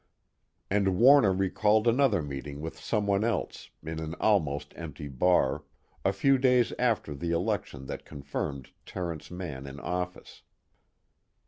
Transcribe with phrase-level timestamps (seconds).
[0.71, 5.63] And Warner recalled another meeting with someone else, in an almost empty bar,
[6.03, 10.41] a few days after the election that confirmed Terence Mann in office.